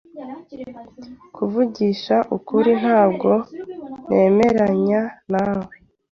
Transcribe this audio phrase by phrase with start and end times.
[1.35, 3.29] Kuvugisha ukuri, ntabwo
[4.09, 5.73] nemeranya nawe.